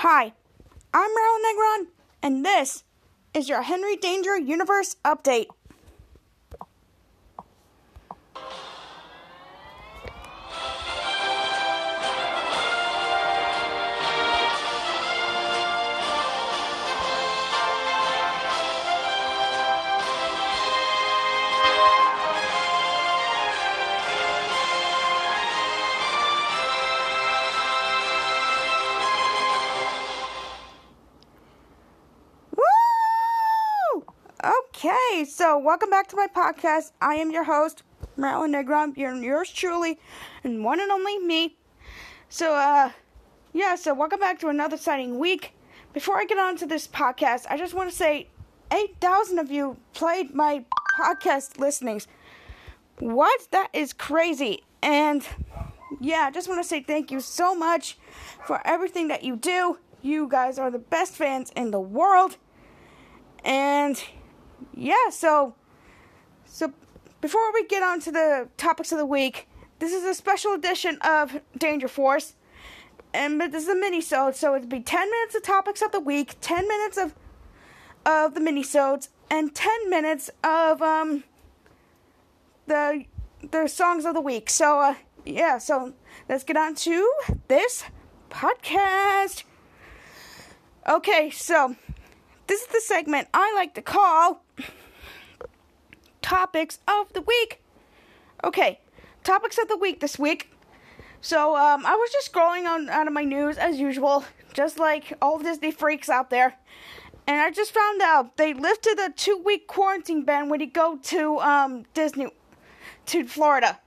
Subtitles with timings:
[0.00, 0.34] Hi,
[0.92, 1.86] I'm Marilyn Negron,
[2.22, 2.84] and this
[3.32, 5.46] is your Henry Danger Universe Update.
[35.96, 36.92] Back to my podcast.
[37.00, 37.82] I am your host,
[38.18, 39.98] Marilyn Negron, your yours truly,
[40.44, 41.56] and one and only me.
[42.28, 42.90] So, uh,
[43.54, 45.54] yeah, so welcome back to another exciting week.
[45.94, 48.28] Before I get on to this podcast, I just want to say
[48.70, 50.66] 8,000 of you played my
[50.98, 52.08] podcast listenings.
[52.98, 53.48] What?
[53.50, 54.64] That is crazy.
[54.82, 55.26] And
[55.98, 57.96] yeah, I just want to say thank you so much
[58.44, 59.78] for everything that you do.
[60.02, 62.36] You guys are the best fans in the world.
[63.42, 63.98] And
[64.74, 65.54] yeah, so
[66.56, 66.72] so
[67.20, 69.46] before we get on to the topics of the week,
[69.78, 72.32] this is a special edition of Danger Force.
[73.12, 76.36] And this is a mini so it'd be 10 minutes of topics of the week,
[76.40, 77.14] 10 minutes of
[78.06, 78.64] of the mini
[79.30, 81.24] and 10 minutes of um
[82.66, 83.04] the
[83.50, 84.48] the songs of the week.
[84.48, 84.94] So uh
[85.26, 85.92] yeah, so
[86.26, 87.12] let's get on to
[87.48, 87.84] this
[88.30, 89.42] podcast.
[90.88, 91.76] Okay, so
[92.46, 94.42] this is the segment I like to call
[96.26, 97.62] Topics of the Week.
[98.42, 98.80] Okay,
[99.22, 100.50] topics of the week this week.
[101.20, 105.12] So, um, I was just scrolling on out of my news as usual, just like
[105.22, 106.56] all Disney freaks out there.
[107.28, 110.96] And I just found out they lifted the two week quarantine ban when you go
[111.00, 112.26] to um, Disney,
[113.06, 113.78] to Florida.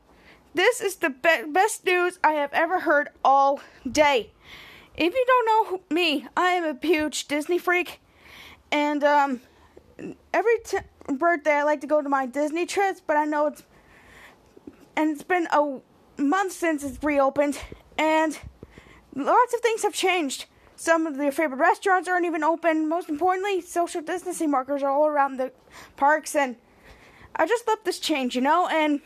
[0.54, 4.32] This is the be- best news I have ever heard all day.
[4.96, 8.00] If you don't know me, I am a huge Disney freak.
[8.72, 9.42] And um,
[10.34, 10.78] every t-
[11.18, 13.64] birthday I like to go to my Disney trips, but I know it's
[14.96, 15.80] and it's been a
[16.18, 17.58] month since it's reopened,
[17.98, 18.38] and
[19.16, 20.46] lots of things have changed.
[20.76, 22.88] Some of your favorite restaurants aren't even open.
[22.88, 25.52] Most importantly, social distancing markers are all around the
[25.96, 26.56] parks, and
[27.36, 28.68] I just love this change, you know.
[28.68, 29.02] And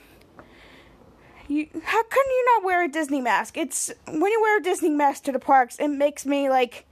[1.47, 3.57] you, how can you not wear a Disney mask?
[3.57, 6.85] It's when you wear a Disney mask to the parks, it makes me like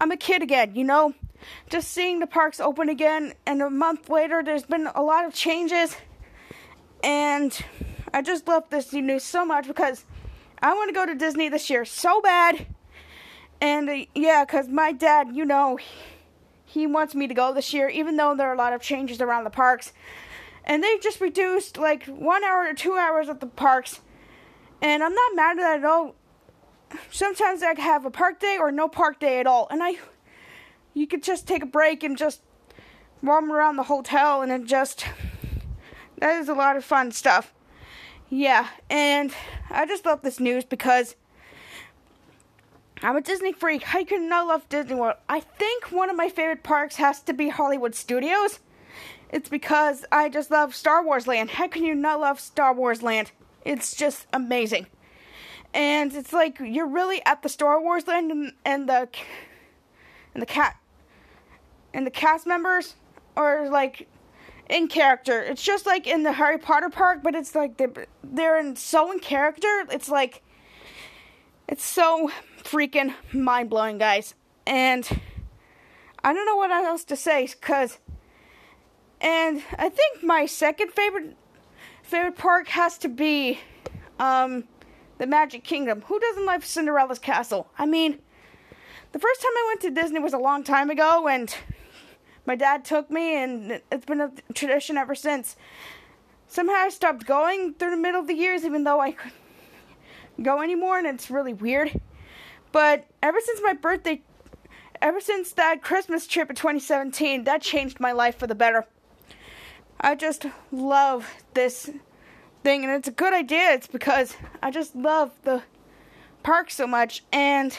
[0.00, 1.14] I'm a kid again, you know?
[1.68, 5.34] Just seeing the parks open again, and a month later, there's been a lot of
[5.34, 5.96] changes,
[7.02, 7.58] and
[8.12, 10.04] I just love this news so much because
[10.60, 12.66] I want to go to Disney this year so bad,
[13.60, 15.78] and uh, yeah, because my dad, you know,
[16.64, 19.20] he wants me to go this year, even though there are a lot of changes
[19.20, 19.92] around the parks,
[20.64, 24.00] and they just reduced like one hour to two hours at the parks,
[24.82, 26.14] and I'm not mad at that at all.
[27.10, 29.96] Sometimes I have a park day or no park day at all, and I,
[30.94, 32.40] you could just take a break and just
[33.22, 35.04] roam around the hotel, and it just
[36.18, 37.52] that is a lot of fun stuff.
[38.30, 39.32] Yeah, and
[39.70, 41.16] I just love this news because
[43.02, 43.82] I'm a Disney freak.
[43.82, 45.16] How can not love Disney World?
[45.28, 48.60] I think one of my favorite parks has to be Hollywood Studios.
[49.30, 51.50] It's because I just love Star Wars Land.
[51.50, 53.32] How can you not love Star Wars Land?
[53.64, 54.86] It's just amazing
[55.74, 59.08] and it's like you're really at the Star Wars land, and, and the
[60.32, 60.76] and the cat
[61.94, 62.96] and the cast members
[63.36, 64.08] are like
[64.68, 65.40] in character.
[65.42, 69.10] It's just like in the Harry Potter park, but it's like they're, they're in so
[69.12, 69.86] in character.
[69.90, 70.42] It's like
[71.68, 72.30] it's so
[72.62, 74.34] freaking mind blowing, guys.
[74.66, 75.08] And
[76.22, 77.98] I don't know what else to say, cause
[79.20, 81.36] and I think my second favorite
[82.02, 83.60] favorite park has to be
[84.18, 84.64] um
[85.18, 86.02] the Magic Kingdom.
[86.06, 87.68] Who doesn't love Cinderella's castle?
[87.78, 88.18] I mean,
[89.12, 91.54] the first time I went to Disney was a long time ago, and
[92.46, 95.56] my dad took me, and it's been a tradition ever since.
[96.46, 99.34] Somehow I stopped going through the middle of the years, even though I couldn't
[100.42, 102.00] go anymore, and it's really weird.
[102.72, 104.22] But ever since my birthday,
[105.00, 108.86] ever since that Christmas trip in 2017, that changed my life for the better.
[110.00, 111.90] I just love this
[112.62, 113.72] thing, and it's a good idea.
[113.72, 115.62] It's because I just love the
[116.42, 117.24] park so much.
[117.32, 117.76] And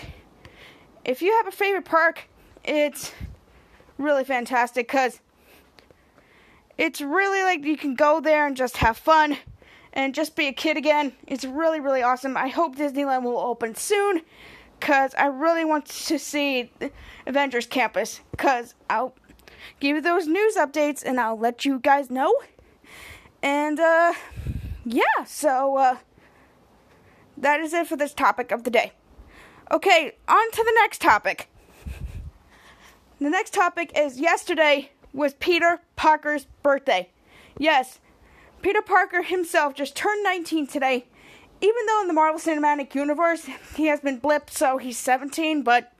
[1.03, 2.27] if you have a favorite park,
[2.63, 3.11] it's
[3.97, 5.21] really fantastic because
[6.77, 9.37] it's really like you can go there and just have fun
[9.93, 11.13] and just be a kid again.
[11.25, 12.35] It's really, really awesome.
[12.35, 14.21] I hope Disneyland will open soon
[14.79, 16.71] because I really want to see
[17.25, 19.15] Avengers Campus because I'll
[19.79, 22.33] give you those news updates and I'll let you guys know.
[23.41, 24.13] And, uh,
[24.83, 25.97] yeah, so uh,
[27.37, 28.91] that is it for this topic of the day.
[29.71, 31.49] Okay, on to the next topic.
[33.19, 37.09] The next topic is yesterday was Peter Parker's birthday.
[37.57, 37.99] Yes,
[38.61, 41.05] Peter Parker himself just turned 19 today.
[41.61, 45.93] Even though in the Marvel Cinematic Universe he has been blipped, so he's 17, but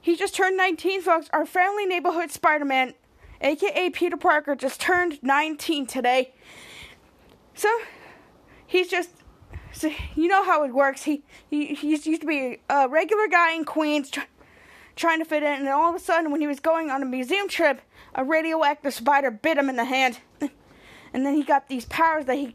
[0.00, 1.28] he just turned 19, folks.
[1.32, 2.94] Our family neighborhood Spider Man,
[3.40, 6.32] aka Peter Parker, just turned 19 today.
[7.54, 7.68] So,
[8.66, 9.10] he's just.
[9.72, 11.02] So you know how it works.
[11.02, 14.10] He, he, he used to be a regular guy in Queens
[14.96, 17.06] trying to fit in, and all of a sudden, when he was going on a
[17.06, 17.82] museum trip,
[18.14, 20.18] a radioactive spider bit him in the hand.
[21.16, 22.52] And then he got these powers that he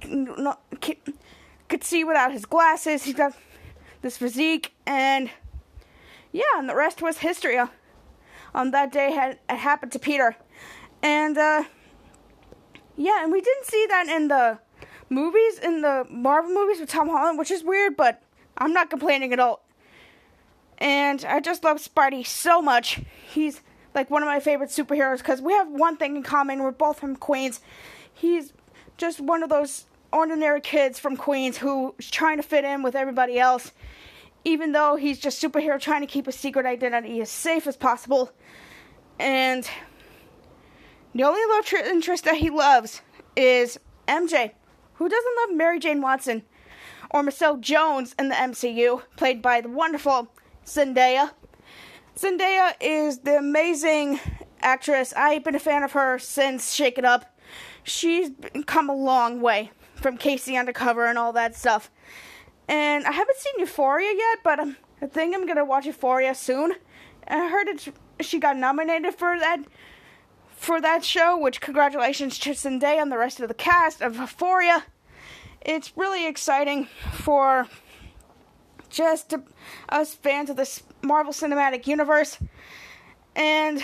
[1.67, 3.01] could see without his glasses.
[3.01, 3.33] He got
[4.03, 5.31] this physique, and
[6.31, 7.57] yeah, and the rest was history.
[7.57, 7.69] On
[8.53, 10.35] um, that day had it happened to Peter,
[11.01, 11.63] and uh,
[12.95, 14.59] yeah, and we didn't see that in the
[15.09, 18.21] movies, in the Marvel movies with Tom Holland, which is weird, but
[18.59, 19.65] I'm not complaining at all.
[20.81, 23.01] And I just love Spidey so much.
[23.31, 23.61] He's
[23.93, 26.63] like one of my favorite superheroes because we have one thing in common.
[26.63, 27.61] We're both from Queens,
[28.11, 28.51] he's
[28.97, 33.39] just one of those ordinary kids from Queens who's trying to fit in with everybody
[33.39, 33.71] else,
[34.43, 37.77] even though he's just a superhero trying to keep his secret identity as safe as
[37.77, 38.31] possible.
[39.19, 39.69] And
[41.13, 43.01] the only love interest that he loves
[43.35, 44.51] is MJ,
[44.95, 46.41] who doesn't love Mary Jane Watson
[47.11, 50.31] or Michelle Jones in the MCU, played by the wonderful
[50.73, 51.31] Zendaya.
[52.15, 54.19] Zendaya is the amazing
[54.61, 55.13] actress.
[55.15, 57.31] I've been a fan of her since Shake It Up
[57.83, 58.31] she's
[58.65, 60.55] come a long way from K.C.
[60.55, 61.91] Undercover and all that stuff.
[62.67, 66.73] And I haven't seen Euphoria yet, but I'm, I think I'm gonna watch Euphoria soon.
[67.27, 67.87] I heard it,
[68.21, 69.63] she got nominated for that
[70.49, 74.83] for that show, which congratulations to Zendaya and the rest of the cast of Euphoria.
[75.59, 77.67] It's really exciting for
[78.91, 79.33] just
[79.89, 82.37] us fans of this Marvel Cinematic Universe.
[83.35, 83.83] And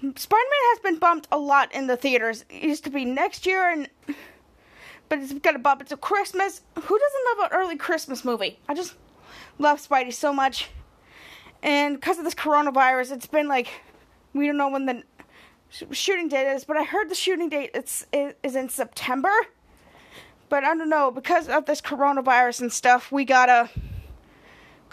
[0.00, 2.44] Spider Man has been bumped a lot in the theaters.
[2.50, 3.88] It used to be next year, and
[5.08, 6.60] but it's got to bump it to Christmas.
[6.74, 8.58] Who doesn't love an early Christmas movie?
[8.68, 8.94] I just
[9.58, 10.68] love Spidey so much.
[11.62, 13.68] And because of this coronavirus, it's been like
[14.34, 15.02] we don't know when the
[15.92, 19.32] shooting date is, but I heard the shooting date it's is in September.
[20.50, 23.10] But I don't know because of this coronavirus and stuff.
[23.10, 23.70] We gotta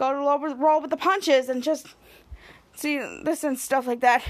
[0.02, 1.88] go to roll with the punches and just
[2.74, 4.24] see this and stuff like that.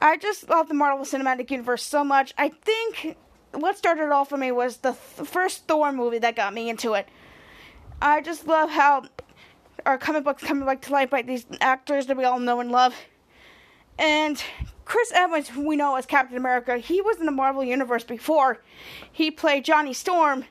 [0.00, 2.32] I just love the Marvel Cinematic Universe so much.
[2.38, 3.16] I think
[3.52, 6.68] what started it off for me was the th- first Thor movie that got me
[6.68, 7.08] into it.
[8.00, 9.06] I just love how
[9.84, 12.70] our comic books coming back to life by these actors that we all know and
[12.70, 12.94] love.
[13.98, 14.40] And
[14.84, 18.62] Chris Evans, who we know as Captain America, he was in the Marvel Universe before.
[19.10, 20.44] He played Johnny Storm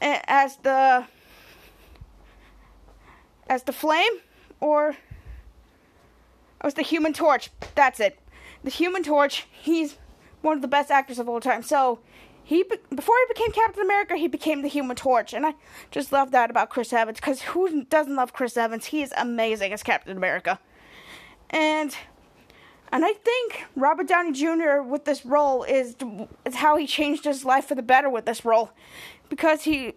[0.00, 1.06] as the
[3.48, 4.12] as the Flame,
[4.60, 4.96] or
[6.62, 7.50] was the Human Torch.
[7.74, 8.18] That's it
[8.64, 9.96] the Human Torch, he's
[10.40, 11.62] one of the best actors of all time.
[11.62, 12.00] So
[12.42, 15.54] he before he became Captain America, he became the Human Torch, and I
[15.90, 18.86] just love that about Chris Evans because who doesn't love Chris Evans?
[18.86, 20.58] He is amazing as Captain America,
[21.50, 21.94] and
[22.90, 24.80] and I think Robert Downey Jr.
[24.82, 25.94] with this role is
[26.44, 28.72] is how he changed his life for the better with this role,
[29.28, 29.94] because he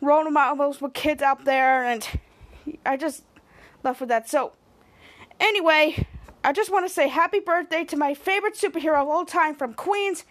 [0.00, 2.06] role models with kids out there, and
[2.84, 3.24] I just
[3.82, 4.28] left with that.
[4.28, 4.52] So
[5.40, 6.06] anyway,
[6.44, 9.74] I just want to say happy birthday to my favorite superhero of all time from
[9.74, 10.24] Queens,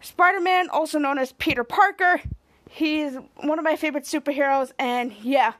[0.00, 2.20] Spider Man, also known as Peter Parker.
[2.70, 5.54] He's one of my favorite superheroes, and yeah.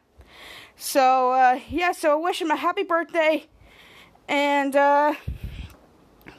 [0.77, 3.47] So, uh, yeah, so I wish him a happy birthday.
[4.29, 5.15] And, uh,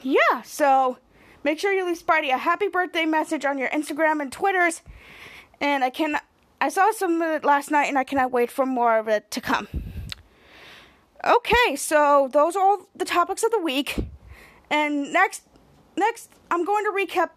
[0.00, 0.96] yeah, so
[1.44, 4.80] make sure you leave Spidey a happy birthday message on your Instagram and Twitters.
[5.60, 6.16] And I can,
[6.60, 9.30] I saw some of it last night, and I cannot wait for more of it
[9.30, 9.68] to come.
[11.24, 13.96] Okay, so those are all the topics of the week.
[14.70, 15.42] And next
[15.96, 17.30] next I'm going to recap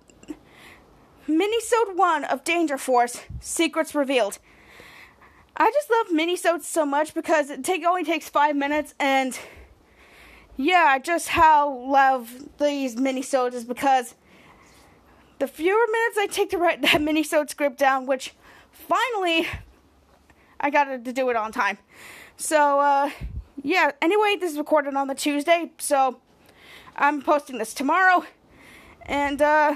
[1.27, 4.39] Minisode 1 of Danger Force Secrets Revealed.
[5.57, 9.37] I just love minisodes so much because it take only takes 5 minutes and
[10.55, 14.15] yeah, I just how love these minisodes is because
[15.39, 18.33] the fewer minutes I take to write that minisode script down, which
[18.73, 19.47] finally
[20.59, 21.77] I got to do it on time.
[22.37, 23.09] So uh
[23.61, 26.19] yeah, anyway, this is recorded on the Tuesday, so
[26.97, 28.25] I'm posting this tomorrow.
[29.05, 29.75] And uh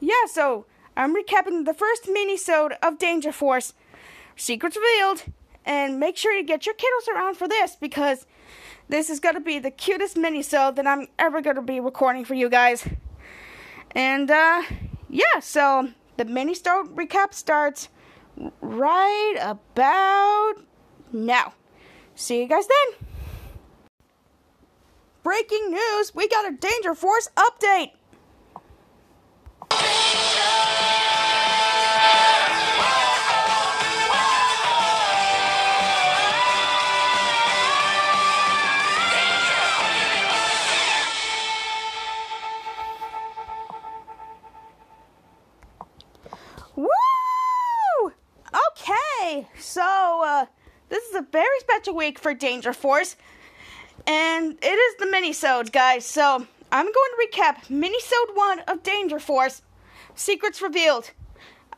[0.00, 3.74] yeah, so I'm recapping the first mini-sode of Danger Force,
[4.36, 5.24] Secrets Revealed,
[5.64, 8.26] and make sure you get your kiddos around for this because
[8.88, 12.48] this is gonna be the cutest mini-sode that I'm ever gonna be recording for you
[12.48, 12.86] guys.
[13.92, 14.62] And uh
[15.08, 17.88] yeah, so the mini-sode recap starts
[18.60, 20.54] right about
[21.12, 21.54] now.
[22.14, 23.08] See you guys then.
[25.22, 26.14] breaking news.
[26.14, 27.92] We got a Danger Force update.
[29.70, 31.21] Woo!
[51.92, 53.16] Week for Danger Force,
[54.06, 56.04] and it is the mini-sode, guys.
[56.04, 59.62] So I'm going to recap mini-sode one of Danger Force,
[60.14, 61.10] Secrets Revealed.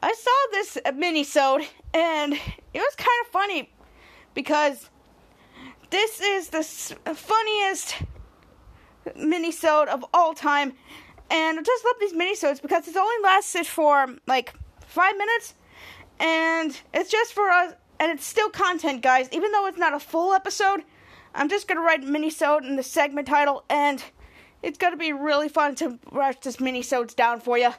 [0.03, 3.71] I saw this mini-sode, and it was kind of funny
[4.35, 4.91] because
[5.91, 6.63] this is the
[7.15, 7.97] funniest
[9.17, 10.73] mini-sode of all time,
[11.31, 14.55] and I just love these mini-sodes because it's only lasted for like
[14.87, 15.55] five minutes,
[16.21, 19.31] and it's just for us, and it's still content, guys.
[19.33, 20.85] Even though it's not a full episode,
[21.35, 24.05] I'm just gonna write mini-sode in the segment title, and
[24.63, 27.71] it's gonna be really fun to write this mini-sodes down for you.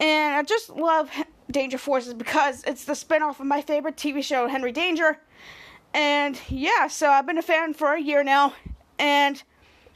[0.00, 1.08] And I just love
[1.48, 5.20] Danger Forces because it's the spinoff of my favorite TV show, Henry Danger.
[5.92, 8.54] And yeah, so I've been a fan for a year now,
[8.98, 9.40] and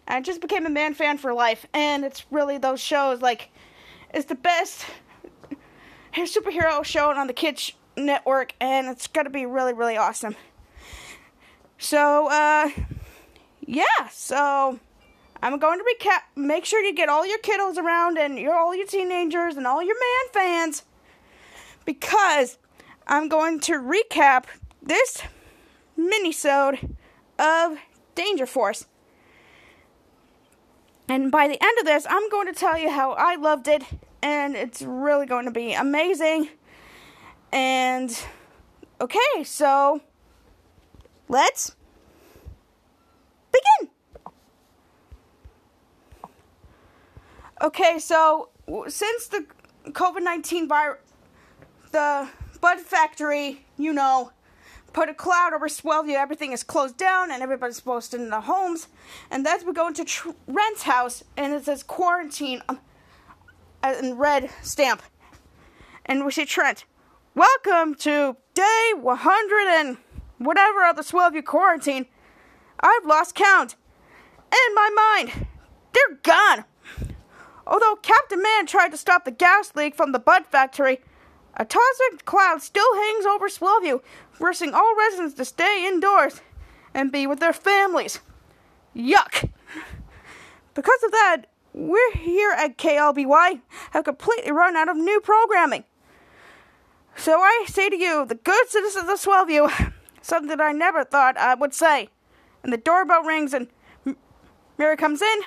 [0.07, 1.67] I just became a man fan for life.
[1.75, 3.51] And it's really those shows like
[4.15, 4.87] it's the best
[6.15, 10.37] superhero show on the Kids Network, and it's gonna be really, really awesome.
[11.79, 12.71] So, uh,
[13.61, 14.81] yeah, so
[15.43, 16.21] I'm going to recap.
[16.35, 19.83] Make sure you get all your kiddos around and your all your teenagers and all
[19.83, 20.83] your man fans,
[21.85, 22.59] because
[23.07, 24.45] I'm going to recap
[24.83, 25.23] this
[25.97, 26.97] minisode
[27.39, 27.79] of
[28.15, 28.87] Danger Force.
[31.09, 33.83] And by the end of this, I'm going to tell you how I loved it
[34.23, 36.49] and it's really going to be amazing.
[37.53, 38.25] And
[39.01, 40.01] okay, so
[41.29, 41.75] let's
[43.53, 43.91] begin.
[47.63, 48.51] Okay, so
[48.89, 49.47] since the
[49.87, 51.01] COVID 19 virus,
[51.91, 52.29] the
[52.61, 54.33] Bud Factory, you know,
[54.93, 58.43] put a cloud over Swellview, everything is closed down and everybody's supposed to in the
[58.43, 58.89] homes.
[59.31, 62.81] And that's we go into Trent's house and it says quarantine um,
[63.83, 65.03] uh, in red stamp.
[66.05, 66.85] And we see Trent.
[67.39, 69.99] Welcome to day 100 and
[70.39, 72.07] whatever of the Swellview quarantine.
[72.81, 73.77] I've lost count.
[74.51, 74.91] In my
[75.23, 75.47] mind,
[75.93, 76.65] they're gone.
[77.65, 80.99] Although Captain Man tried to stop the gas leak from the Bud factory,
[81.55, 84.01] a toxic cloud still hangs over Swellview,
[84.33, 86.41] forcing all residents to stay indoors
[86.93, 88.19] and be with their families.
[88.97, 89.49] Yuck!
[90.75, 91.43] Because of that,
[91.73, 93.61] we're here at KLBY
[93.93, 95.85] have completely run out of new programming.
[97.19, 101.37] So I say to you, the good citizens of Swellview, something that I never thought
[101.37, 102.11] I would say.
[102.63, 103.67] And the doorbell rings and
[104.79, 105.41] Mary comes in.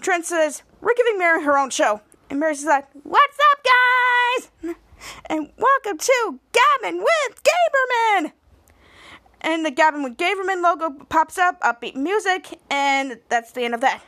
[0.00, 2.00] Trent says, We're giving Mary her own show.
[2.28, 4.74] And Mary says, What's up, guys?
[5.26, 8.32] And welcome to Gavin with Gaberman.
[9.42, 13.82] And the Gavin with Gaberman logo pops up, upbeat music, and that's the end of
[13.82, 14.02] that.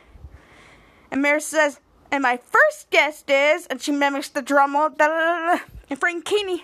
[1.11, 1.79] And Mary says,
[2.11, 5.99] and my first guest is, and she mimics the drum roll, da, da, da, and
[5.99, 6.61] Frankini.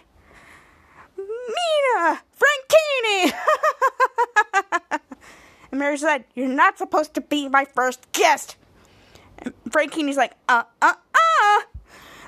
[1.18, 2.22] Mina!
[2.40, 3.34] Frankini!
[5.72, 8.56] and Mary said, You're not supposed to be my first guest.
[9.40, 11.62] And Frankini's like, Uh, uh, uh.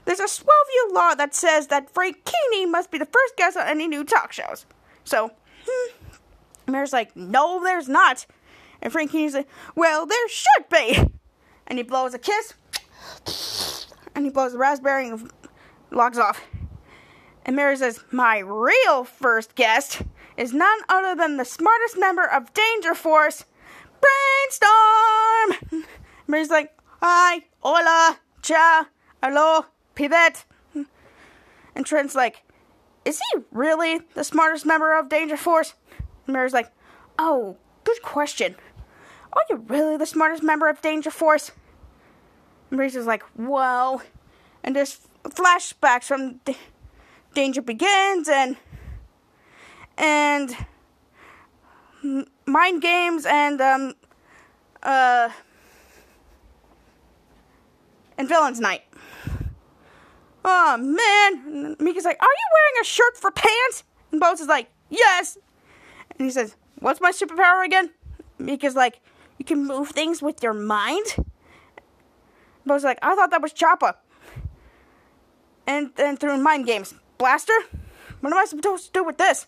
[0.05, 3.87] There's a Swellview law that says that Frankini must be the first guest on any
[3.87, 4.65] new talk shows.
[5.03, 5.31] So,
[5.67, 5.91] hmm.
[6.71, 8.25] Mary's like, No, there's not.
[8.81, 11.15] And Frankini's like, Well, there should be
[11.67, 12.53] and he blows a kiss,
[14.15, 15.31] and he blows a raspberry and
[15.91, 16.41] logs off.
[17.45, 20.01] And Mary says, My real first guest
[20.37, 23.45] is none other than the smartest member of Danger Force,
[24.01, 25.85] Brainstorm!
[26.27, 28.87] Mary's like, Hi, hola, cha,
[29.21, 30.45] hello, pivot.
[31.75, 32.41] And Trent's like,
[33.03, 35.75] Is he really the smartest member of Danger Force?
[36.25, 36.71] And Mary's like,
[37.19, 38.55] Oh, good question.
[39.33, 41.51] Are you really the smartest member of Danger Force?
[42.71, 44.01] Is like, well,
[44.63, 46.57] and there's flashbacks from D-
[47.33, 48.57] Danger Begins and
[49.97, 50.55] and
[52.45, 53.93] mind games and um
[54.83, 55.29] uh
[58.17, 58.83] and villains night.
[60.43, 63.83] Oh man, Mika's like, are you wearing a shirt for pants?
[64.11, 65.37] And Bose is like, yes.
[66.11, 67.89] And he says, what's my superpower again?
[68.37, 68.99] Mika's like,
[69.37, 71.15] you can move things with your mind?
[72.65, 73.95] Was like, I thought that was Chapa.
[75.67, 76.93] And then through mind games.
[77.17, 77.53] Blaster?
[78.21, 79.47] What am I supposed to do with this?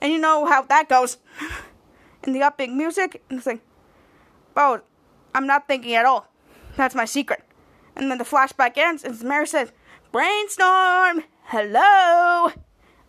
[0.00, 1.18] And you know how that goes.
[2.24, 3.60] In the upbeat music, and it's like,
[4.54, 4.80] Bo,
[5.34, 6.26] I'm not thinking at all.
[6.76, 7.42] That's my secret.
[7.94, 9.72] And then the flashback ends, and Mary says,
[10.12, 11.24] Brainstorm!
[11.44, 12.50] Hello!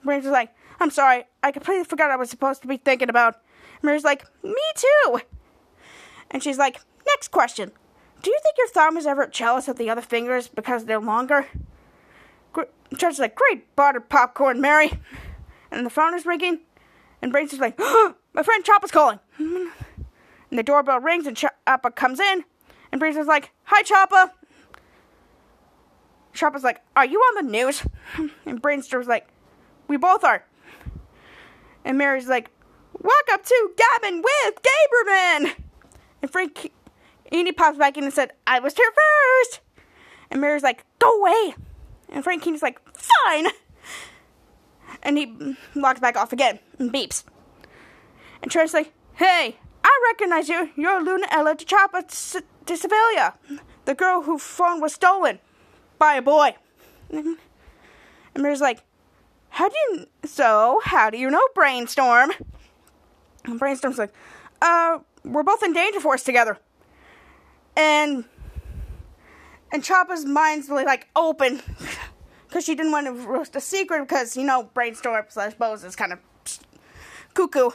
[0.03, 3.36] Brainstorm's like, I'm sorry, I completely forgot I was supposed to be thinking about.
[3.81, 5.22] Mary's like, Me too!
[6.31, 7.72] And she's like, Next question.
[8.22, 11.48] Do you think your thumb is ever jealous of the other fingers because they're longer?
[12.96, 14.92] Judge's like, Great buttered popcorn, Mary!
[15.72, 16.60] And the phone is ringing,
[17.22, 19.20] and Brainstorm's like, oh, My friend Chapa's calling!
[19.38, 22.44] And the doorbell rings, and Chapa comes in,
[22.92, 24.34] and Brainstorm's like, Hi, Chapa!
[26.34, 27.84] Chapa's like, Are you on the news?
[28.46, 29.28] And Brainstorm's like,
[29.88, 30.46] We both are.
[31.86, 32.50] And Mary's like,
[32.94, 35.56] Welcome to Gavin with Gaberman!
[36.22, 36.72] And Frank
[37.32, 39.62] Eni pops back in and said, I was here first!
[40.32, 41.56] And Mary's like, Go away!
[42.10, 43.48] And Frankini's like, Fine!
[45.04, 47.24] And he locks back off again and beeps.
[48.42, 50.70] And Trent's like, Hey, I recognize you.
[50.76, 53.36] You're Luna Ella DeChapa de Sevilla,
[53.86, 55.40] the girl whose phone was stolen
[55.98, 56.56] by a boy.
[58.36, 58.84] And Mary's like,
[59.50, 60.06] How do you.
[60.26, 62.32] So, how do you know Brainstorm?
[63.46, 64.14] And Brainstorm's like,
[64.62, 66.60] Uh, we're both in Danger Force together.
[67.80, 68.26] And.
[69.72, 71.62] And Chapa's mind's really like open
[72.48, 75.96] because she didn't want to roast a secret because you know Brainstorm slash Bose is
[75.96, 76.20] kind of
[77.36, 77.70] cuckoo.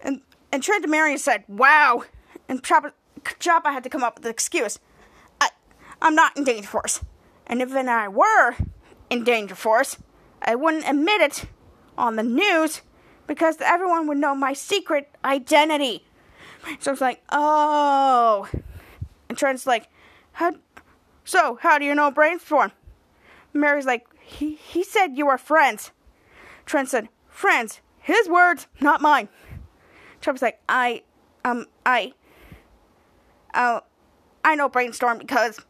[0.00, 0.20] And
[0.52, 2.04] and Trent and Marion said, "Wow,"
[2.48, 2.92] and Chapa,
[3.40, 4.78] Chapa had to come up with an excuse.
[5.40, 5.50] I,
[6.00, 7.00] I'm not in Danger Force,
[7.46, 8.54] and if I were
[9.10, 9.96] in Danger Force,
[10.42, 11.44] I wouldn't admit it
[11.98, 12.82] on the news
[13.26, 16.06] because everyone would know my secret identity.
[16.78, 18.48] So it's like, oh,
[19.30, 19.86] and Trent's like,
[20.32, 20.56] how?
[21.24, 22.72] So how do you know Brainstorm?
[23.52, 25.92] Mary's like, he, he said you were friends.
[26.66, 27.80] Trent said, friends.
[28.00, 29.28] His words, not mine.
[30.20, 31.04] Trump's like, I,
[31.44, 32.12] um, I,
[33.54, 33.80] uh,
[34.44, 35.60] I know Brainstorm because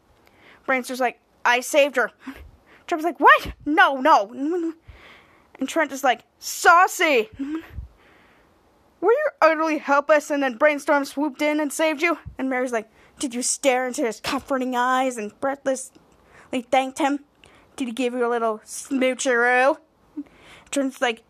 [0.65, 2.11] Brainstorm's like, I saved her.
[2.87, 3.53] Trump's like, what?
[3.63, 4.73] No, no.
[5.59, 7.29] And Trent is like, saucy.
[7.39, 12.17] Were you utterly helpless and then Brainstorm swooped in and saved you?
[12.39, 12.89] And Mary's like,
[13.21, 15.93] did you stare into his comforting eyes and breathlessly
[16.71, 17.19] thanked him?
[17.75, 19.77] Did he give you a little smoocheroo?
[20.71, 21.21] Trent's like,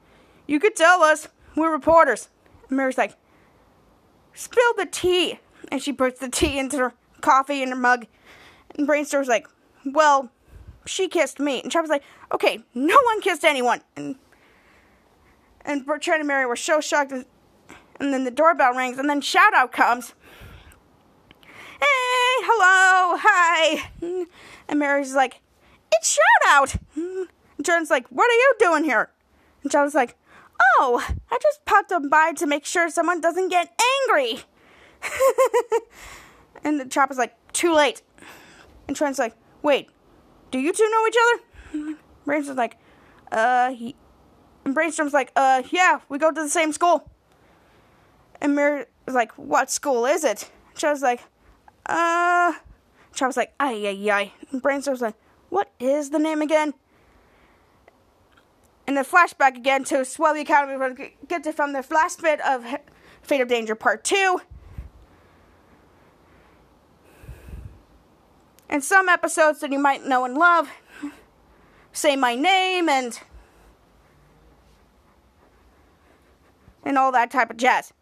[0.48, 1.28] you could tell us.
[1.54, 2.30] We're reporters.
[2.70, 3.18] And Mary's like,
[4.34, 5.40] spill the tea.
[5.70, 8.08] And she puts the tea into her coffee in her mug.
[8.76, 9.46] And Brainstorm's like,
[9.84, 10.32] well,
[10.86, 11.62] she kissed me.
[11.62, 13.82] And Chapa's like, okay, no one kissed anyone.
[13.98, 14.16] And
[15.66, 17.12] and Trent and Mary were so shocked.
[17.12, 17.26] And
[18.00, 18.98] then the doorbell rings.
[18.98, 20.14] And then shout out comes.
[21.82, 21.88] Hey,
[22.46, 23.90] hello, hi.
[24.68, 25.42] And Mary's like,
[25.92, 26.76] it's shout out.
[26.96, 27.28] And
[27.64, 29.10] Jordan's like, what are you doing here?
[29.64, 30.16] And Jon's like,
[30.80, 33.74] oh, I just popped on by to make sure someone doesn't get
[34.08, 34.44] angry.
[36.64, 38.02] and the Chapa's like, too late.
[38.88, 39.90] And Trent's like, wait,
[40.52, 41.98] do you two know each other?
[42.26, 42.78] Brainstorm's like,
[43.32, 43.96] uh, he.
[44.66, 47.10] And Brainstorm's like, uh, yeah, we go to the same school.
[48.40, 50.52] And Mary's like, what school is it?
[50.76, 51.22] Chapa's like,
[51.86, 52.54] uh.
[53.14, 54.34] Chapa's like, ay, ay, ay.
[54.54, 55.16] Brainstorm's like,
[55.50, 56.74] what is the name again?
[58.88, 60.96] And the flashback again to Swellview Academy.
[60.96, 62.66] To get it from the last bit of
[63.22, 64.42] Fate of Danger Part 2.
[68.70, 70.70] And some episodes that you might know and love
[71.92, 73.20] say my name and
[76.84, 77.94] and all that type of jazz.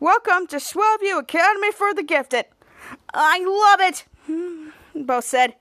[0.00, 2.44] Welcome to Swellview Academy for the Gifted.
[3.12, 4.04] I love it
[4.94, 5.56] both said.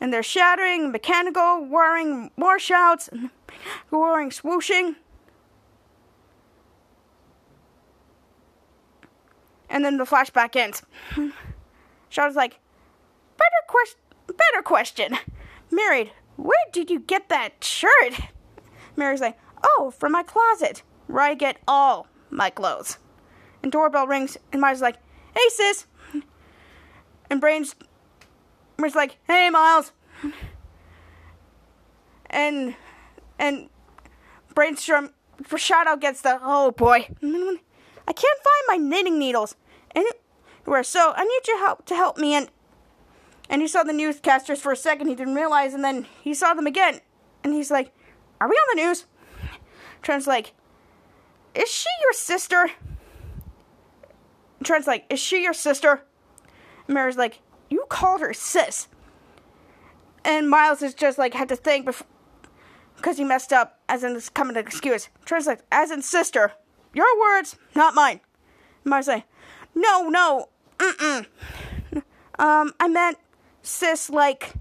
[0.00, 3.30] And they're shattering, mechanical, whirring, more shouts, and
[3.92, 4.96] roaring, swooshing.
[9.68, 10.82] And then the flashback ends.
[12.08, 12.58] Shadow's like,
[13.36, 15.16] better question, better question.
[15.70, 18.14] Married, where did you get that shirt?
[18.96, 22.98] Mary's like, oh, from my closet, where I get all my clothes.
[23.62, 24.96] And doorbell rings, and Maya's like,
[25.34, 25.86] hey sis.
[27.30, 27.76] And Brains
[28.78, 29.92] was like, "Hey, Miles,"
[32.28, 32.74] and
[33.38, 33.68] and
[34.54, 35.10] Brainstorm
[35.42, 39.54] for Shadow gets the oh boy, I can't find my knitting needles
[39.94, 42.34] anywhere, so I need your help to help me.
[42.34, 42.50] And
[43.48, 45.06] and he saw the newscasters for a second.
[45.08, 47.00] He didn't realize, and then he saw them again,
[47.44, 47.92] and he's like,
[48.40, 49.06] "Are we on the news?"
[50.02, 50.52] Trent's like,
[51.54, 52.72] "Is she your sister?"
[54.62, 56.02] Trent's like, "Is she your sister?"
[56.88, 58.88] Mary's like, you called her sis.
[60.24, 61.88] And Miles is just like had to think
[62.96, 65.08] because he messed up, as in this coming to excuse.
[65.24, 66.52] Trent's like, as in sister.
[66.92, 68.20] Your words, not mine.
[68.84, 69.24] Mars like,
[69.74, 71.26] no, no, mm-mm.
[72.38, 73.18] Um, I meant
[73.62, 74.54] sis, like,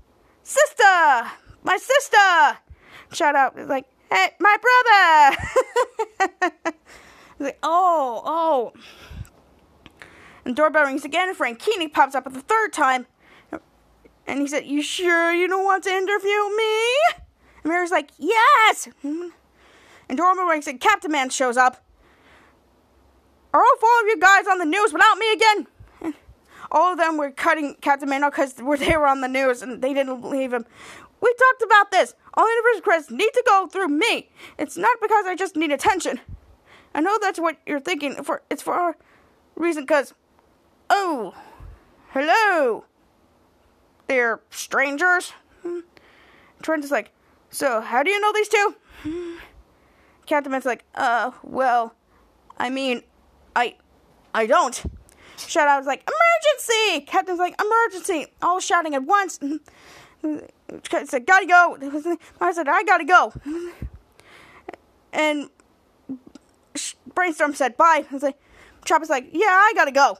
[0.43, 1.31] sister,
[1.63, 2.59] my sister.
[3.13, 4.57] Shout out, like, hey, my
[6.19, 6.51] brother.
[7.39, 8.73] like, oh, oh.
[10.45, 13.07] And doorbell rings again, and Frankini pops up for the third time.
[14.27, 16.97] And he said, You sure you don't want to interview me?
[17.63, 18.89] And Mary's like, Yes!
[19.03, 21.83] And doorbell rings, and Captain Man shows up.
[23.53, 25.67] Are all four of you guys on the news without me again?
[26.01, 26.13] And
[26.71, 29.81] all of them were cutting Captain Man out because they were on the news and
[29.81, 30.65] they didn't believe him.
[31.21, 32.15] We talked about this.
[32.35, 34.29] All universe credits need to go through me.
[34.57, 36.21] It's not because I just need attention.
[36.93, 38.23] I know that's what you're thinking.
[38.23, 38.95] For it's for a
[39.55, 39.85] reason.
[39.85, 40.13] Cause,
[40.89, 41.33] oh,
[42.09, 42.85] hello,
[44.07, 45.33] they're strangers.
[46.61, 47.11] Trent is like,
[47.49, 48.75] so how do you know these two?
[50.25, 51.95] Captain Man's like, uh, well,
[52.57, 53.01] I mean,
[53.55, 53.75] I,
[54.33, 54.83] I don't.
[55.37, 57.05] Shout out was like, emergency!
[57.05, 58.27] Captain's like, emergency!
[58.41, 59.39] All shouting at once.
[60.23, 61.77] I said, gotta go.
[62.41, 63.33] I said, I gotta go.
[65.13, 65.49] And
[67.15, 68.05] Brainstorm said, bye.
[68.09, 68.37] I was like,
[68.85, 70.17] Chapa's like, yeah, I gotta go.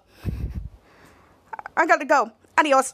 [1.80, 2.32] I gotta go.
[2.58, 2.94] Adios.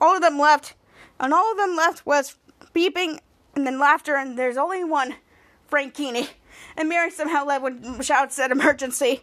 [0.00, 0.74] All of them left.
[1.18, 2.36] And all of them left was
[2.74, 3.18] beeping
[3.54, 5.16] and then laughter, and there's only one,
[5.70, 6.28] Frankini.
[6.76, 9.22] And Mary somehow led when shouts said emergency.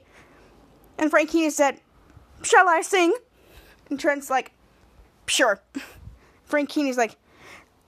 [0.97, 1.79] And Frankini said,
[2.43, 3.13] Shall I sing?
[3.89, 4.51] And Trent's like,
[5.25, 5.61] Sure.
[6.49, 7.15] Frankini's like,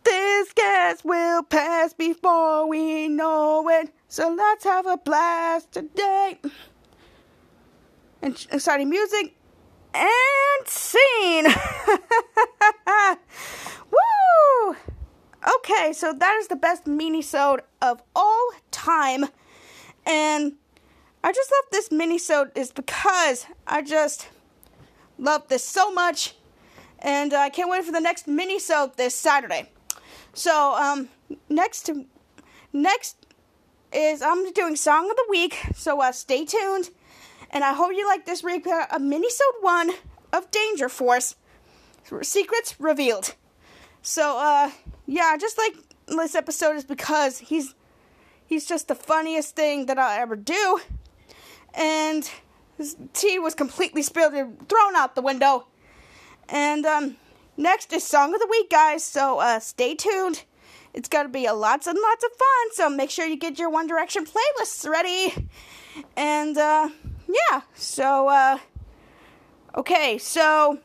[0.03, 3.93] this gas will pass before we know it.
[4.07, 6.39] So let's have a blast today.
[8.21, 9.35] And exciting music
[9.93, 11.45] and scene.
[13.91, 14.75] Woo!
[15.57, 19.25] Okay, so that is the best mini-sode of all time.
[20.05, 20.53] And
[21.23, 24.29] I just love this mini-sode is because I just
[25.17, 26.35] love this so much.
[26.99, 29.69] And I can't wait for the next mini-sode this Saturday.
[30.33, 31.09] So um,
[31.49, 31.89] next
[32.73, 33.17] next
[33.91, 35.57] is I'm doing song of the week.
[35.75, 36.89] So uh, stay tuned,
[37.51, 39.91] and I hope you like this uh, a minisode one
[40.33, 41.35] of Danger Force
[42.21, 43.35] secrets revealed.
[44.01, 44.71] So uh,
[45.05, 45.75] yeah, just like
[46.07, 47.75] this episode is because he's
[48.45, 50.79] he's just the funniest thing that I'll ever do,
[51.73, 52.29] and
[52.77, 55.67] his tea was completely spilled and thrown out the window,
[56.49, 57.17] and um
[57.57, 60.45] Next is Song of the Week, guys, so uh, stay tuned.
[60.93, 63.59] It's going to be a lots and lots of fun, so make sure you get
[63.59, 65.47] your One Direction playlists ready.
[66.15, 66.89] And, uh,
[67.33, 68.57] yeah, so, uh,
[69.75, 70.79] okay, so,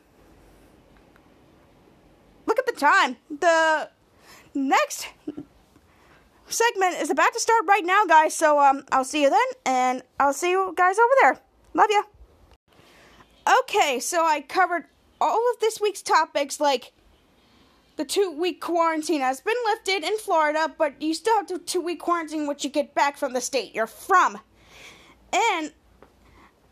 [2.45, 3.17] look at the time.
[3.29, 3.89] The
[4.53, 5.07] next
[6.47, 10.03] segment is about to start right now, guys, so, um, I'll see you then, and
[10.19, 11.41] I'll see you guys over there.
[11.73, 12.01] Love ya.
[13.61, 14.85] Okay, so I covered
[15.21, 16.91] all of this week's topics, like
[17.97, 21.81] the two week quarantine has been lifted in Florida, but you still have to two
[21.81, 24.39] week quarantine once you get back from the state you're from.
[25.33, 25.71] And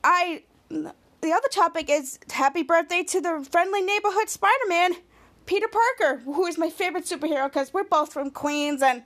[0.05, 4.93] I, the other topic is happy birthday to the friendly neighborhood Spider Man,
[5.47, 8.83] Peter Parker, who is my favorite superhero because we're both from Queens.
[8.83, 9.01] And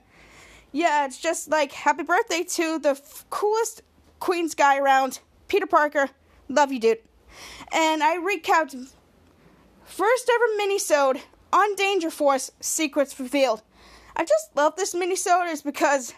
[0.74, 3.82] yeah, it's just like happy birthday to the f- coolest
[4.20, 6.10] Queens guy around, Peter Parker.
[6.50, 7.00] Love you, dude.
[7.72, 8.92] And I recapped
[9.86, 11.22] First ever minisode
[11.54, 13.62] on Danger Force Secrets Revealed.
[14.18, 16.14] I just love this minisode is because,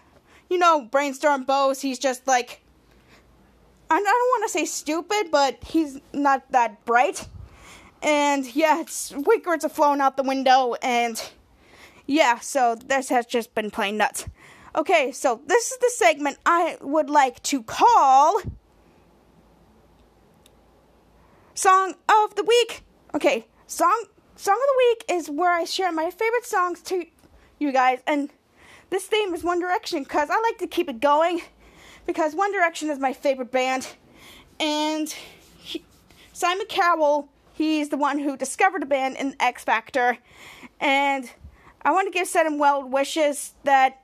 [0.50, 2.64] you know, Brainstorm Bose, he's just like,
[3.94, 7.28] I don't want to say stupid, but he's not that bright.
[8.02, 11.22] And yeah, it's Wickers have flown out the window, and
[12.08, 14.28] yeah, so this has just been plain nuts.
[14.76, 18.42] Okay, so this is the segment I would like to call
[21.54, 22.84] Song of the Week.
[23.14, 24.06] Okay, Song
[24.38, 27.06] Song of the Week is where I share my favorite songs to
[27.60, 28.32] you guys, and
[28.90, 31.42] this theme is One Direction because I like to keep it going
[32.06, 33.88] because One Direction is my favorite band,
[34.60, 35.10] and
[35.58, 35.84] he,
[36.34, 40.18] Simon Cowell he's the one who discovered the band in X Factor,
[40.80, 41.30] and
[41.84, 44.02] I want to give Send him well wishes that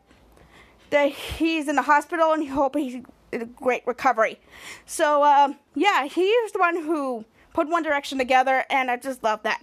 [0.89, 4.39] that he's in the hospital and hope he's in a great recovery.
[4.85, 9.23] So um, yeah, he is the one who put One Direction together, and I just
[9.23, 9.61] love that.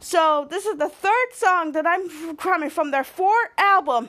[0.00, 4.08] So this is the third song that I'm coming from their four album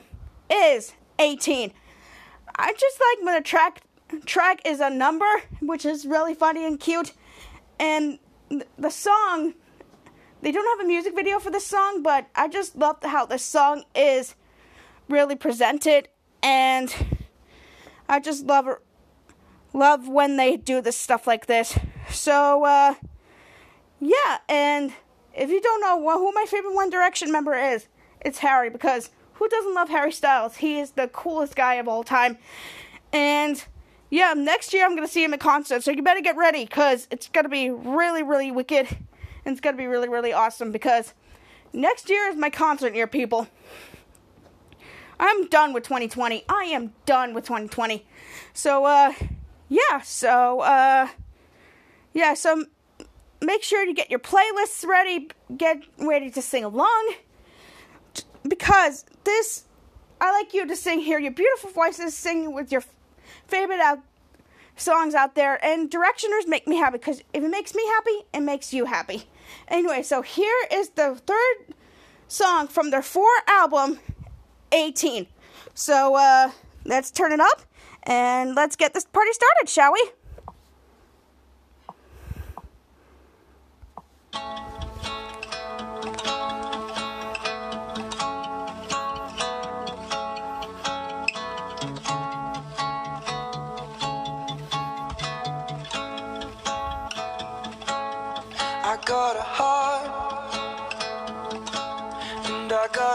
[0.50, 1.72] is 18.
[2.56, 3.82] I just like when the track
[4.26, 7.12] track is a number, which is really funny and cute,
[7.78, 8.18] and
[8.78, 9.54] the song.
[10.42, 13.38] They don't have a music video for this song, but I just love how the
[13.38, 14.34] song is
[15.06, 16.08] really presented,
[16.42, 16.94] and
[18.08, 18.66] I just love
[19.72, 21.78] love when they do this stuff like this.
[22.10, 22.94] So, uh,
[24.00, 24.92] yeah, and
[25.34, 27.86] if you don't know who my favorite One Direction member is,
[28.20, 30.56] it's Harry because who doesn't love Harry Styles?
[30.56, 32.36] He is the coolest guy of all time.
[33.10, 33.64] And
[34.10, 37.08] yeah, next year I'm gonna see him at concert, so you better get ready because
[37.10, 38.86] it's gonna be really, really wicked,
[39.44, 41.14] and it's gonna be really, really awesome because
[41.72, 43.48] next year is my concert year, people.
[45.18, 46.44] I'm done with 2020.
[46.46, 48.06] I am done with 2020.
[48.52, 49.14] So, uh,
[49.70, 51.08] yeah, so, uh,
[52.12, 52.66] yeah, so
[53.40, 57.14] make sure to get your playlists ready, get ready to sing along,
[58.50, 59.64] because this,
[60.20, 62.82] I like you to sing, here your beautiful voices, sing with your
[63.46, 64.00] favorite out
[64.76, 68.40] songs out there, and Directioners make me happy, because if it makes me happy, it
[68.40, 69.24] makes you happy.
[69.68, 71.74] Anyway, so here is the third
[72.28, 73.98] song from their four album,
[74.72, 75.26] 18.
[75.74, 76.50] So, uh,
[76.84, 77.62] let's turn it up,
[78.02, 80.10] and let's get this party started, shall we?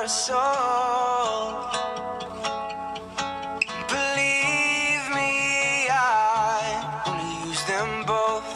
[0.06, 1.52] A soul.
[3.90, 5.34] Believe me,
[5.90, 8.50] I wanna use them both.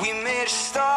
[0.00, 0.87] We made a start,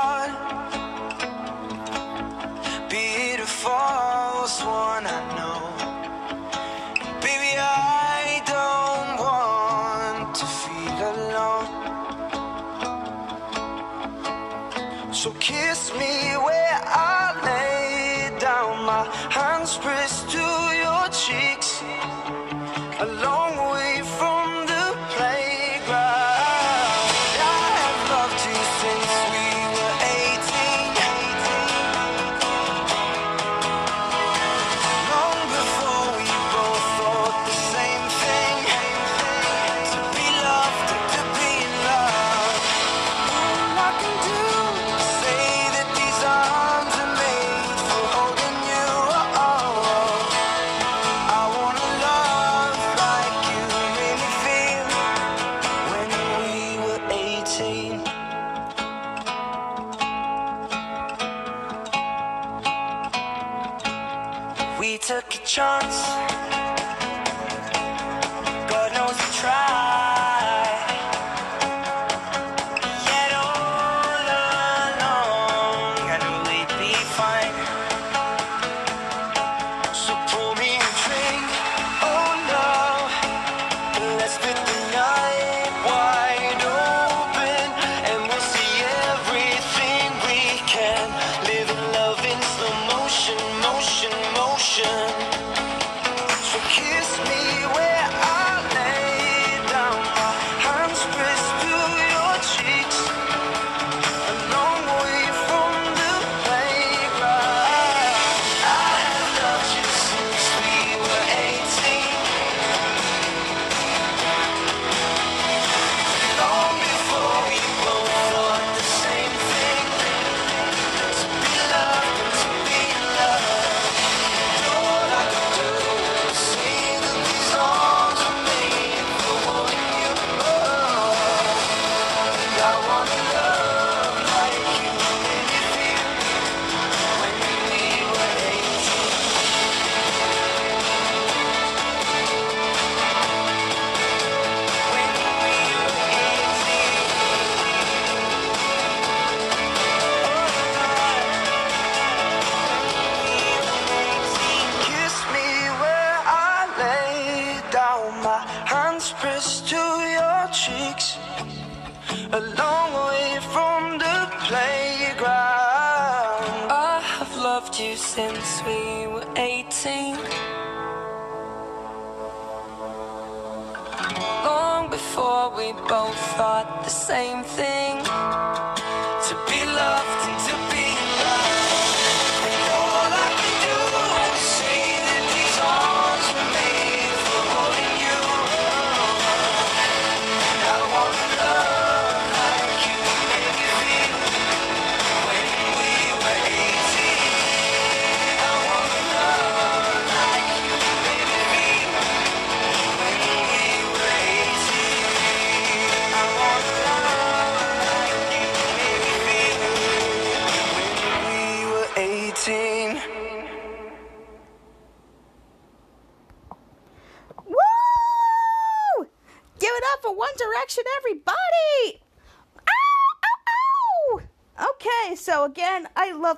[65.12, 66.61] took a chance.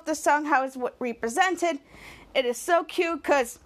[0.06, 1.78] The song, how it's represented.
[2.34, 3.58] It is so cute because,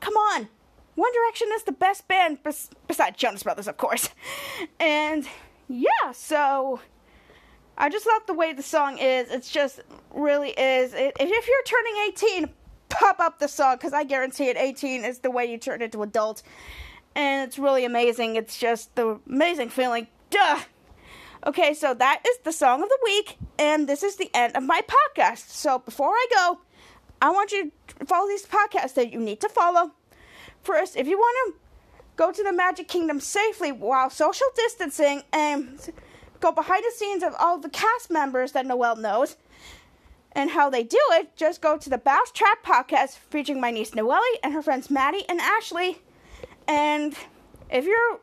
[0.00, 0.48] come on,
[0.94, 4.08] One Direction is the best band bes- besides Jonas Brothers, of course.
[4.80, 5.28] And
[5.68, 6.80] yeah, so
[7.78, 9.30] I just love the way the song is.
[9.30, 9.80] It's just
[10.14, 10.94] really is.
[10.94, 12.50] It, if you're turning 18,
[12.88, 16.02] pop up the song because I guarantee it 18 is the way you turn into
[16.02, 16.42] adult.
[17.14, 18.36] And it's really amazing.
[18.36, 20.06] It's just the amazing feeling.
[20.30, 20.58] Duh.
[21.44, 24.62] Okay, so that is the song of the week, and this is the end of
[24.62, 25.50] my podcast.
[25.50, 26.60] So before I go,
[27.20, 29.92] I want you to follow these podcasts that you need to follow.
[30.62, 31.60] First, if you want to
[32.16, 35.78] go to the Magic Kingdom safely while social distancing and
[36.40, 39.36] go behind the scenes of all the cast members that Noelle knows
[40.32, 44.20] and how they do it, just go to the MouseTrapped podcast featuring my niece Noelle
[44.42, 45.98] and her friends Maddie and Ashley.
[46.66, 47.14] And
[47.70, 48.20] if you're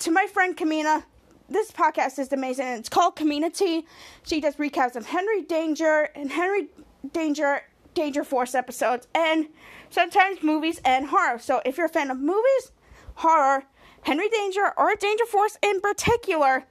[0.00, 1.04] to my friend Kemina,
[1.50, 2.66] this podcast is amazing.
[2.68, 3.84] It's called KeminaT.
[4.22, 6.68] She does recaps of Henry Danger and Henry
[7.12, 9.48] Danger Danger Force episodes and
[9.90, 11.38] sometimes movies and horror.
[11.38, 12.70] So if you're a fan of movies,
[13.14, 13.64] horror,
[14.02, 16.64] Henry Danger, or Danger Force in particular,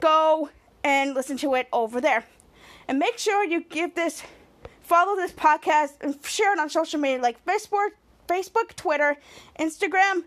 [0.00, 0.50] go
[0.84, 2.24] and listen to it over there.
[2.88, 4.22] And make sure you give this,
[4.82, 7.90] follow this podcast, and share it on social media like Facebook,
[8.28, 9.16] Facebook, Twitter,
[9.58, 10.24] Instagram,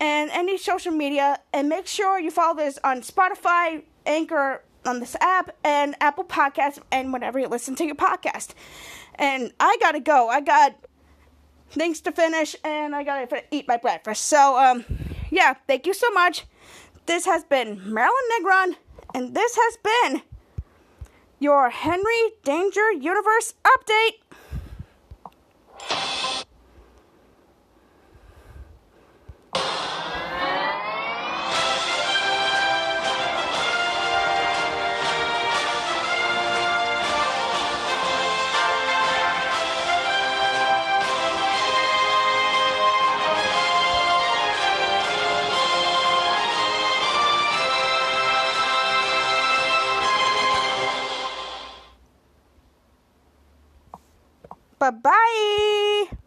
[0.00, 1.40] and any social media.
[1.52, 6.80] And make sure you follow this on Spotify, Anchor, on this app, and Apple Podcasts,
[6.90, 8.54] and whenever you listen to your podcast.
[9.16, 10.28] And I gotta go.
[10.28, 10.76] I got
[11.70, 14.24] things to finish, and I gotta eat my breakfast.
[14.24, 14.84] So, um,
[15.30, 16.46] yeah, thank you so much.
[17.06, 18.76] This has been Marilyn Negron,
[19.14, 20.22] and this has been
[21.38, 24.20] your Henry Danger Universe update.
[54.78, 56.17] Bye bye.